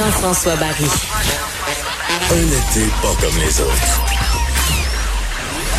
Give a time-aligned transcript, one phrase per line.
[0.00, 0.86] Jean-François Barry.
[2.30, 4.00] Un été pas comme les autres.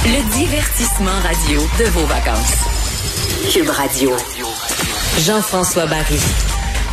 [0.06, 2.58] Le divertissement radio de vos vacances.
[3.52, 4.12] Cube Radio.
[5.26, 6.20] Jean-François Barry.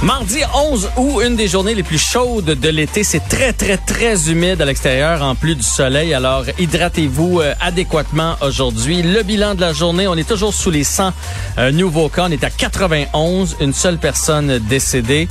[0.00, 3.04] Mardi 11 août, une des journées les plus chaudes de l'été.
[3.04, 6.14] C'est très, très, très humide à l'extérieur en plus du soleil.
[6.14, 9.03] Alors, hydratez-vous euh, adéquatement aujourd'hui.
[9.03, 11.13] Le bilan de la journée, on est toujours sous les 100
[11.58, 12.26] euh, nouveaux cas.
[12.29, 15.29] On est à 91, une seule personne décédée.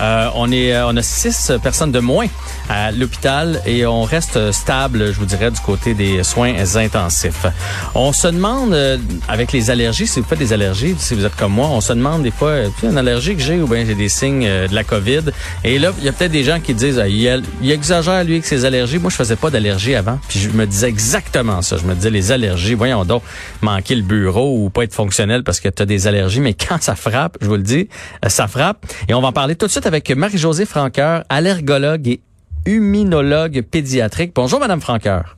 [0.00, 2.26] Euh, on est, euh, on a six personnes de moins
[2.68, 7.46] à l'hôpital et on reste stable, je vous dirais, du côté des soins intensifs.
[7.94, 8.98] On se demande, euh,
[9.28, 11.92] avec les allergies, si vous faites des allergies, si vous êtes comme moi, on se
[11.92, 14.84] demande des fois, tu une allergie que j'ai ou bien j'ai des signes de la
[14.84, 15.22] COVID.
[15.64, 18.34] Et là, il y a peut-être des gens qui disent, ah, il, il, exagère lui
[18.34, 18.98] avec ses allergies.
[18.98, 20.18] Moi, je faisais pas d'allergie avant.
[20.28, 21.76] Puis je me disais exactement ça.
[21.76, 23.22] Je me disais, les allergies, voyons donc,
[23.62, 26.40] manquer le bureau ou pas être fonctionnel parce que tu as des allergies.
[26.40, 27.88] Mais quand ça frappe, je vous le dis,
[28.26, 28.86] ça frappe.
[29.08, 32.20] Et on va en parler tout de suite avec Marie-Josée Franqueur, allergologue et
[32.66, 34.32] immunologue pédiatrique.
[34.34, 35.36] Bonjour, Madame Franqueur.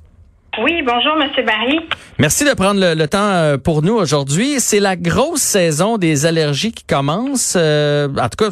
[0.60, 1.78] Oui, bonjour, Monsieur Barry.
[2.18, 4.58] Merci de prendre le, temps euh, pour nous aujourd'hui.
[4.58, 7.54] C'est la grosse saison des allergies qui commence.
[7.56, 8.50] Euh, en tout cas,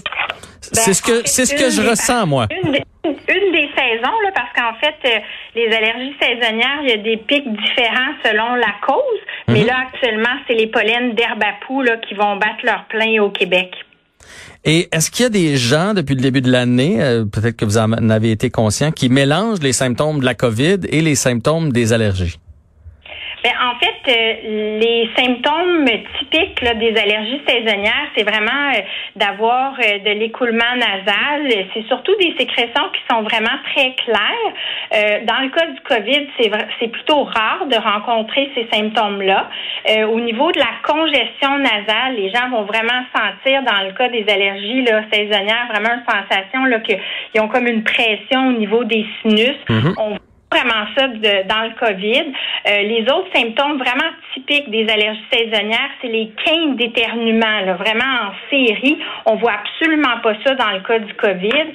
[0.60, 2.46] c'est ce que c'est ce que je ressens moi.
[2.64, 5.18] Une des, une des saisons là, parce qu'en fait, euh,
[5.56, 9.02] les allergies saisonnières, il y a des pics différents selon la cause.
[9.48, 9.66] Mais Mhm.
[9.66, 13.30] là, actuellement, c'est les pollens d'herbe à poux là, qui vont battre leur plein au
[13.30, 13.72] Québec.
[14.64, 17.64] Et est-ce qu'il y a des gens depuis le début de l'année, euh, peut-être que
[17.64, 21.72] vous en avez été conscient, qui mélangent les symptômes de la COVID et les symptômes
[21.72, 22.38] des allergies?
[23.44, 25.86] Ben, en fait, euh, les symptômes
[26.18, 28.80] typiques là, des allergies saisonnières, c'est vraiment euh,
[29.16, 31.48] d'avoir euh, de l'écoulement nasal.
[31.74, 34.52] C'est surtout des sécrétions qui sont vraiment très claires.
[34.94, 36.26] Euh, dans le cas du COVID,
[36.80, 39.48] c'est plutôt rare de rencontrer ces symptômes-là.
[39.90, 44.08] Euh, au niveau de la congestion nasale, les gens vont vraiment sentir, dans le cas
[44.08, 49.06] des allergies là, saisonnières, vraiment une sensation qu'ils ont comme une pression au niveau des
[49.22, 49.56] sinus.
[49.68, 49.94] Mhm.
[49.98, 50.18] On voit
[50.50, 52.32] vraiment ça de- dans le COVID.
[52.68, 58.28] Euh, les autres symptômes vraiment typiques des allergies saisonnières, c'est les quintes d'éternuement, là, vraiment
[58.28, 58.98] en série.
[59.26, 61.66] On voit absolument pas ça dans le cas du COVID.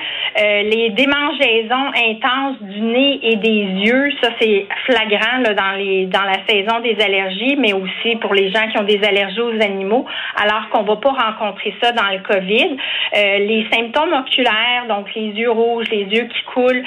[0.41, 6.05] Euh, les démangeaisons intenses du nez et des yeux, ça c'est flagrant là, dans les
[6.07, 9.61] dans la saison des allergies, mais aussi pour les gens qui ont des allergies aux
[9.61, 10.05] animaux,
[10.41, 12.77] alors qu'on va pas rencontrer ça dans le COVID.
[13.15, 16.83] Euh, les symptômes oculaires, donc les yeux rouges, les yeux qui coulent,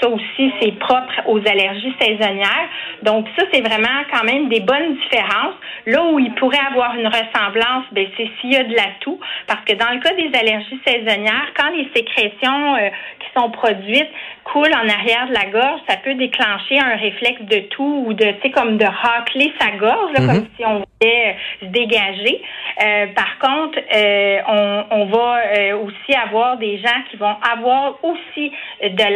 [0.00, 2.68] ça aussi c'est propre aux allergies saisonnières.
[3.02, 5.54] Donc ça c'est vraiment quand même des bonnes différences.
[5.86, 9.64] Là où il pourrait avoir une ressemblance, ben c'est s'il y a de l'atout, parce
[9.64, 12.90] que dans le cas des allergies saisonnières, quand les sécrétions euh,
[13.20, 14.10] qui sont produites
[14.44, 18.24] coulent en arrière de la gorge, ça peut déclencher un réflexe de tout ou de,
[18.24, 22.42] tu sais, comme de racler sa gorge, là, comme si on voulait euh, se dégager.
[22.82, 25.40] Euh, par contre, euh, on, on va
[25.76, 28.52] aussi avoir des gens qui vont avoir aussi
[28.82, 29.14] de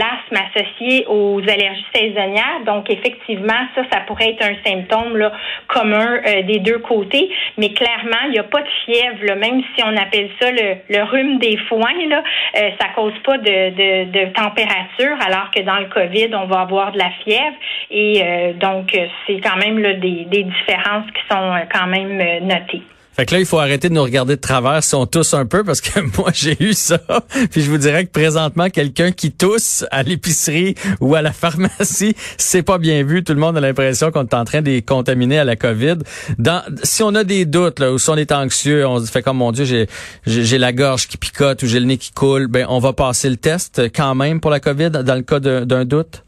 [0.54, 2.60] associé aux allergies saisonnières.
[2.66, 5.30] Donc, effectivement, ça, ça pourrait être un symptôme
[5.68, 7.30] commun euh, des deux côtés.
[7.58, 11.38] Mais clairement, il n'y a pas de fièvre, même si on appelle ça le, rhume
[11.38, 11.92] des foins.
[12.08, 12.22] Là,
[12.56, 16.98] euh, ça cause pas de, température, alors que dans le COVID, on va avoir de
[16.98, 17.56] la fièvre.
[17.90, 18.96] Et euh, donc,
[19.26, 22.82] c'est quand même des, différences qui sont euh, quand même notées.
[23.16, 25.46] Fait que là, il faut arrêter de nous regarder de travers si on tousse un
[25.46, 26.98] peu parce que moi, j'ai eu ça.
[27.50, 32.14] Puis je vous dirais que présentement, quelqu'un qui tousse à l'épicerie ou à la pharmacie,
[32.36, 33.22] c'est pas bien vu.
[33.22, 35.98] Tout le monde a l'impression qu'on est en train de les contaminer à la COVID.
[36.38, 39.22] Dans, si on a des doutes, là, ou si on est anxieux, on se fait
[39.22, 39.86] comme, mon Dieu, j'ai,
[40.26, 43.30] j'ai, la gorge qui picote ou j'ai le nez qui coule, ben, on va passer
[43.30, 46.22] le test quand même pour la COVID dans le cas d'un doute?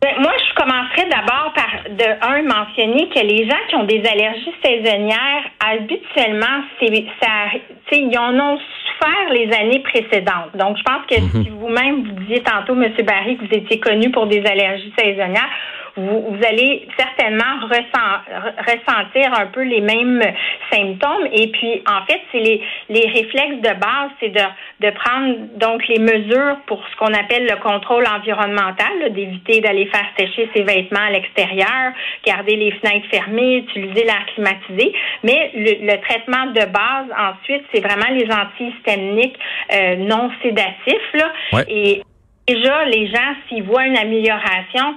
[0.00, 4.02] Ben, moi, je commencerai d'abord par, de un, mentionner que les gens qui ont des
[4.06, 7.58] allergies saisonnières, habituellement, c'est, ça,
[7.92, 10.54] ils en ont souffert les années précédentes.
[10.54, 12.92] Donc, je pense que si vous-même, vous disiez tantôt, M.
[13.04, 15.50] Barry, que vous étiez connu pour des allergies saisonnières,
[15.96, 20.22] vous, vous allez certainement ressent- re- ressentir un peu les mêmes
[20.70, 21.28] symptômes.
[21.32, 24.40] Et puis, en fait, c'est les, les réflexes de base, c'est de,
[24.80, 30.06] de prendre donc les mesures pour ce qu'on appelle le contrôle environnemental, d'éviter d'aller faire
[30.18, 31.92] sécher ses vêtements à l'extérieur,
[32.24, 34.94] garder les fenêtres fermées, utiliser l'air climatisé.
[35.24, 39.38] Mais le, le traitement de base, ensuite, c'est vraiment les antihistaminiques
[39.74, 41.12] euh, non sédatifs.
[41.14, 41.32] Là.
[41.52, 41.64] Ouais.
[41.68, 42.02] Et
[42.48, 44.94] déjà, les gens, s'ils voient une amélioration,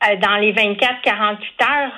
[0.00, 1.92] dans les 24-48 heures,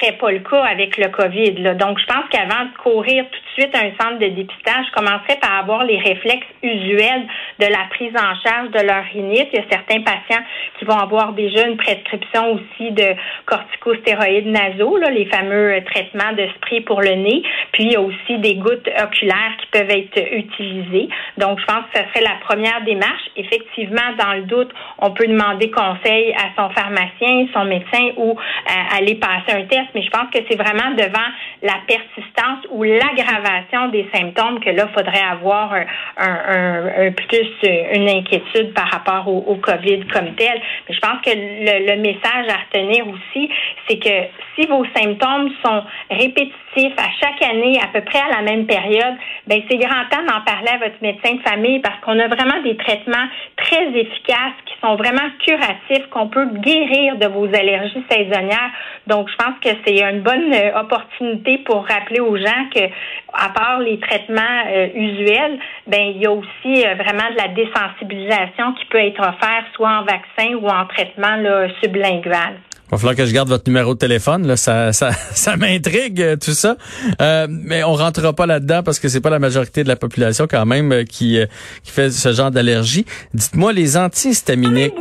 [0.00, 1.62] serait pas le cas avec le COVID.
[1.62, 1.74] Là.
[1.74, 4.92] Donc, je pense qu'avant de courir tout de suite à un centre de dépistage, je
[4.92, 7.26] commencerais par avoir les réflexes usuels
[7.58, 9.48] de la prise en charge de leur rhinite.
[9.52, 10.44] Il y a certains patients
[10.78, 13.14] qui vont avoir déjà une prescription aussi de
[13.46, 17.42] corticostéroïdes nasaux, là, les fameux traitements de spray pour le nez.
[17.72, 21.08] Puis, il y a aussi des gouttes oculaires qui peuvent être utilisées.
[21.38, 23.22] Donc, je pense que ce serait la première démarche.
[23.36, 28.96] Effectivement, dans le doute, on peut demander conseil à son pharmacien, son médecin ou euh,
[28.96, 29.85] aller passer un test.
[29.94, 31.28] Mais je pense que c'est vraiment devant
[31.62, 35.74] la persistance ou l'aggravation des symptômes que là, faudrait avoir
[36.18, 40.60] un, plus une inquiétude par rapport au, au, COVID comme tel.
[40.88, 43.50] Mais je pense que le, le message à retenir aussi,
[43.88, 48.42] c'est que si vos symptômes sont répétitifs à chaque année, à peu près à la
[48.42, 49.14] même période,
[49.46, 52.62] ben c'est grand temps d'en parler à votre médecin de famille parce qu'on a vraiment
[52.62, 58.70] des traitements très efficaces sont vraiment curatifs, qu'on peut guérir de vos allergies saisonnières.
[59.06, 62.84] Donc, je pense que c'est une bonne euh, opportunité pour rappeler aux gens que,
[63.32, 67.48] à part les traitements euh, usuels, ben il y a aussi euh, vraiment de la
[67.48, 71.36] désensibilisation qui peut être offerte soit en vaccin ou en traitement
[71.82, 72.54] sublingual.
[72.90, 74.46] Va falloir que je garde votre numéro de téléphone.
[74.46, 74.56] Là.
[74.56, 76.76] Ça, ça, ça m'intrigue, euh, tout ça.
[77.20, 80.46] Euh, mais on rentrera pas là-dedans parce que c'est pas la majorité de la population
[80.48, 81.38] quand même euh, qui,
[81.82, 83.04] qui fait ce genre d'allergie.
[83.34, 84.94] Dites-moi, les antihistaminiques...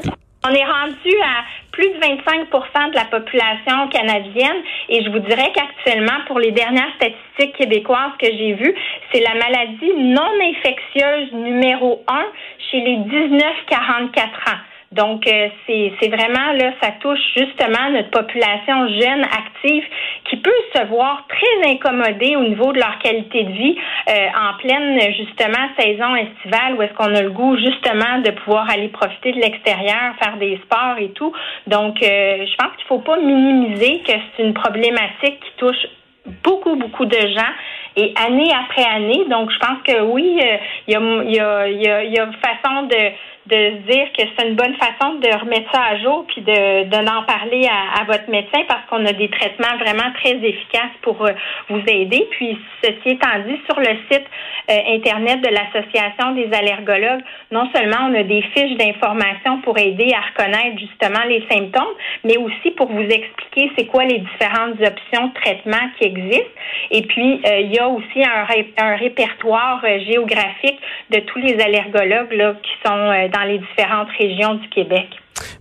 [0.47, 5.51] On est rendu à plus de 25% de la population canadienne et je vous dirais
[5.53, 8.75] qu'actuellement, pour les dernières statistiques québécoises que j'ai vues,
[9.11, 12.25] c'est la maladie non infectieuse numéro un
[12.69, 14.23] chez les 19-44
[14.53, 14.61] ans.
[14.95, 19.83] Donc, euh, c'est vraiment là, ça touche justement notre population jeune, active,
[20.29, 23.77] qui peut se voir très incommodée au niveau de leur qualité de vie
[24.09, 28.69] euh, en pleine justement saison estivale où est-ce qu'on a le goût justement de pouvoir
[28.69, 31.33] aller profiter de l'extérieur, faire des sports et tout.
[31.67, 35.87] Donc, euh, je pense qu'il faut pas minimiser que c'est une problématique qui touche
[36.41, 37.53] beaucoup, beaucoup de gens
[37.97, 39.25] et année après année.
[39.29, 40.39] Donc, je pense que oui,
[40.87, 43.11] il y, a, y, y, a, y a façon de
[43.47, 46.85] de se dire que c'est une bonne façon de remettre ça à jour puis de
[46.85, 51.31] d'en parler à, votre médecin parce qu'on a des traitements vraiment très efficaces pour euh,
[51.69, 52.27] vous aider.
[52.31, 54.25] Puis ceci étant dit, sur le site
[54.69, 60.21] internet de l'association des allergologues, non seulement on a des fiches d'information pour aider à
[60.21, 65.33] reconnaître justement les symptômes, mais aussi pour vous expliquer c'est quoi les différentes options de
[65.33, 66.59] traitement qui existent.
[66.91, 68.45] Et puis euh, il y a aussi un,
[68.77, 70.79] un répertoire géographique
[71.11, 75.07] de tous les allergologues là qui sont dans les différentes régions du Québec.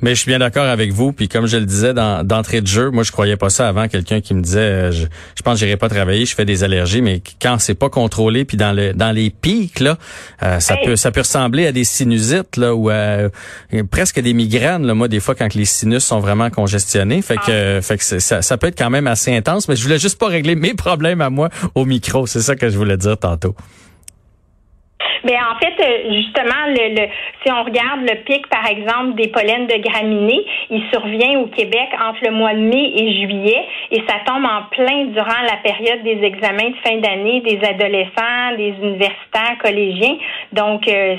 [0.01, 1.13] Mais je suis bien d'accord avec vous.
[1.13, 3.89] Puis comme je le disais d'entrée de jeu, moi je croyais pas ça avant.
[3.89, 5.07] Quelqu'un qui me disait, euh, je,
[5.37, 8.45] je pense que j'irai pas travailler, je fais des allergies, mais quand c'est pas contrôlé,
[8.45, 9.99] puis dans le dans les pics là,
[10.43, 13.29] euh, ça peut ça peut ressembler à des sinusites là ou à,
[13.91, 14.87] presque des migraines.
[14.87, 17.83] Là, moi des fois quand les sinus sont vraiment congestionnés, fait que ah.
[17.83, 19.69] fait que ça, ça peut être quand même assez intense.
[19.69, 22.27] Mais je voulais juste pas régler mes problèmes à moi au micro.
[22.27, 23.55] C'est ça que je voulais dire tantôt.
[25.25, 27.09] Mais en fait, euh, justement, le, le,
[27.43, 31.89] si on regarde le pic, par exemple, des pollens de graminées, il survient au Québec
[32.01, 36.03] entre le mois de mai et juillet et ça tombe en plein durant la période
[36.03, 40.17] des examens de fin d'année des adolescents, des universitaires, collégiens.
[40.53, 41.17] Donc, euh,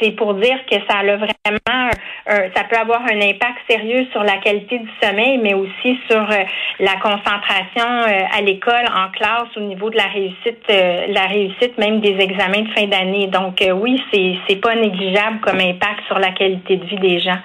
[0.00, 1.90] c'est pour dire que ça a vraiment,
[2.26, 6.44] ça peut avoir un impact sérieux sur la qualité du sommeil, mais aussi sur euh,
[6.80, 12.16] la concentration à l'école, en classe, au niveau de la réussite, la réussite même des
[12.18, 13.28] examens de fin d'année.
[13.28, 17.20] Donc euh, oui, c'est c'est pas négligeable comme impact sur la qualité de vie des
[17.20, 17.38] gens.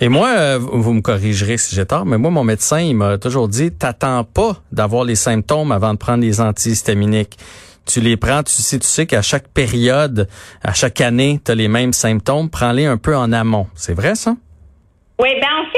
[0.00, 3.18] Et moi, euh, vous me corrigerez si j'ai tort, mais moi mon médecin il m'a
[3.18, 7.36] toujours dit t'attends pas d'avoir les symptômes avant de prendre les antihistaminiques.
[7.86, 10.28] Tu les prends, tu sais, tu sais qu'à chaque période,
[10.62, 13.66] à chaque année, tu as les mêmes symptômes, prends-les un peu en amont.
[13.74, 14.34] C'est vrai ça?
[15.18, 15.72] Oui, ben en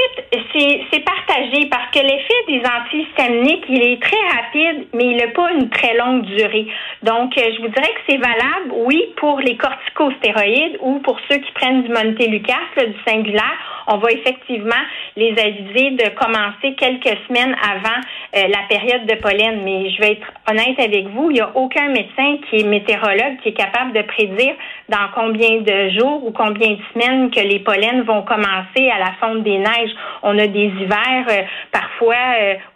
[0.91, 5.51] c'est partagé parce que l'effet des antihistaminiques, il est très rapide, mais il n'a pas
[5.51, 6.67] une très longue durée.
[7.03, 11.37] Donc, euh, je vous dirais que c'est valable, oui, pour les corticostéroïdes ou pour ceux
[11.37, 13.74] qui prennent du montelukast, du singulaire.
[13.87, 14.83] On va effectivement
[15.15, 18.01] les aviser de commencer quelques semaines avant
[18.35, 19.61] euh, la période de pollen.
[19.63, 23.37] Mais je vais être honnête avec vous, il n'y a aucun médecin qui est météorologue
[23.43, 24.55] qui est capable de prédire
[24.89, 29.13] dans combien de jours ou combien de semaines que les pollens vont commencer à la
[29.19, 29.95] fonte des neiges.
[30.23, 32.15] On a des hivers euh, parfois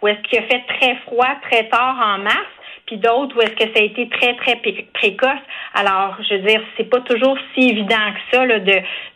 [0.02, 2.46] où est-ce qu'il a fait très froid très tard en mars
[2.90, 4.60] puis d'autres où est-ce que ça a été très, très
[4.92, 5.44] précoce.
[5.74, 8.58] Alors, je veux dire, c'est pas toujours si évident que ça de,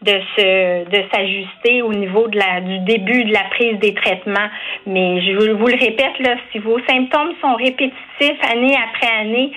[0.03, 4.49] de se de s'ajuster au niveau de la du début de la prise des traitements.
[4.87, 9.51] Mais je vous le répète, là, si vos symptômes sont répétitifs année après année,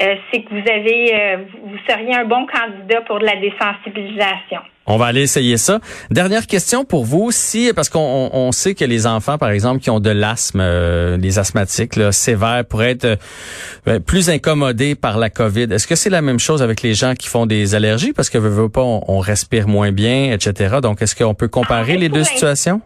[0.00, 4.60] euh, c'est que vous avez euh, vous seriez un bon candidat pour de la désensibilisation.
[4.86, 5.80] On va aller essayer ça.
[6.10, 9.88] Dernière question pour vous, si parce qu'on on sait que les enfants, par exemple, qui
[9.88, 13.16] ont de l'asthme, euh, les asthmatiques là, sévères, pourraient être euh,
[13.86, 15.68] ben, plus incommodés par la COVID.
[15.70, 18.12] Est-ce que c'est la même chose avec les gens qui font des allergies?
[18.12, 20.76] Parce que veut, pas, on, respire moins bien, etc.
[20.82, 22.82] Donc, est-ce qu'on peut comparer les deux situations?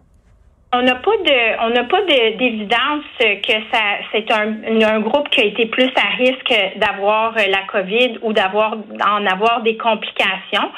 [0.71, 3.81] On n'a pas de, on n'a pas d'évidence que ça,
[4.13, 8.75] c'est un, un groupe qui a été plus à risque d'avoir la COVID ou d'avoir,
[8.75, 10.71] en avoir des complications.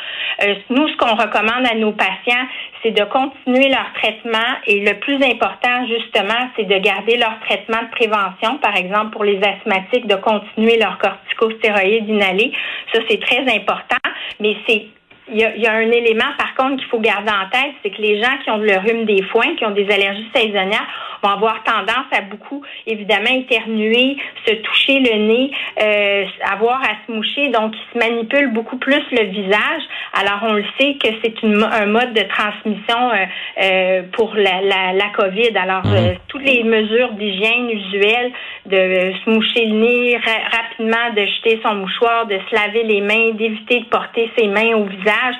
[0.44, 2.46] Euh, nous, ce qu'on recommande à nos patients,
[2.82, 7.82] c'est de continuer leur traitement et le plus important, justement, c'est de garder leur traitement
[7.82, 8.58] de prévention.
[8.58, 12.52] Par exemple, pour les asthmatiques, de continuer leur corticostéroïde inhalé.
[12.94, 13.98] Ça, c'est très important,
[14.38, 14.86] mais c'est
[15.32, 18.20] il y, a, un élément, par contre, qu'il faut garder en tête, c'est que les
[18.22, 20.86] gens qui ont le rhume des foins, qui ont des allergies saisonnières,
[21.22, 25.50] vont avoir tendance à beaucoup, évidemment, éternuer, se toucher le nez,
[25.82, 27.48] euh, avoir à se moucher.
[27.48, 29.82] Donc, ils se manipulent beaucoup plus le visage.
[30.14, 33.24] Alors, on le sait que c'est un mode de transmission euh,
[33.62, 35.56] euh, pour la, la, la, COVID.
[35.56, 36.16] Alors, mhm.
[36.28, 38.32] toutes les mesures d'hygiène usuelles,
[38.70, 43.32] de se moucher le nez rapidement, de jeter son mouchoir, de se laver les mains,
[43.34, 45.34] d'éviter de porter ses mains au visage,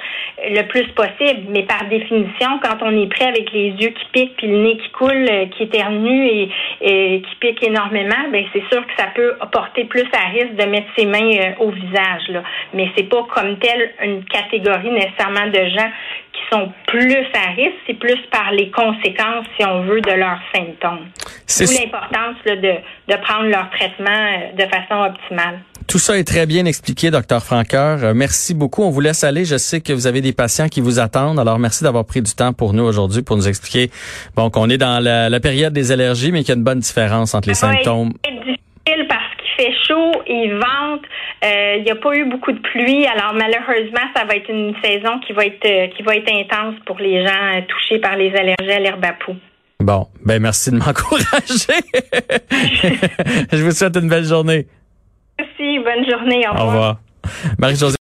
[0.49, 1.49] le plus possible.
[1.51, 4.77] Mais par définition, quand on est prêt avec les yeux qui piquent puis le nez
[4.77, 9.09] qui coule, euh, qui éternue et, et qui pique énormément, ben c'est sûr que ça
[9.15, 12.29] peut porter plus à risque de mettre ses mains euh, au visage.
[12.29, 12.43] Là.
[12.75, 15.91] Mais c'est pas comme telle une catégorie nécessairement de gens
[16.41, 20.41] qui sont plus à risque, c'est plus par les conséquences, si on veut, de leurs
[20.55, 21.07] symptômes.
[21.47, 25.61] C'est l'importance de, de prendre leur traitement euh, de façon optimale.
[25.89, 28.05] Tout ça est très bien expliqué, docteur Franqueur.
[28.05, 28.83] Euh, merci beaucoup.
[28.83, 29.45] On vous laisse aller.
[29.45, 31.41] Je sais que vous avez des patients qui vous attendent.
[31.41, 33.91] Alors, merci d'avoir pris du temps pour nous aujourd'hui pour nous expliquer
[34.37, 37.35] bon qu'on est dans la, période des allergies, mais qu'il y a une bonne différence
[37.35, 38.13] entre les symptômes.
[38.25, 41.03] C'est difficile parce qu'il fait chaud, il vente,
[41.43, 43.07] il n'y a pas eu beaucoup de pluie.
[43.07, 46.75] Alors, malheureusement, ça va être une saison qui va être euh, qui va être intense
[46.87, 49.37] pour les gens touchés par les allergies à l'herbe à poux.
[49.81, 51.27] Bon, ben merci de m'encourager.
[53.53, 54.67] Je vous souhaite une belle journée.
[55.39, 56.47] Merci, bonne journée.
[56.47, 56.61] Au revoir.
[56.61, 56.97] Au revoir.
[57.59, 57.87] Marie-Josée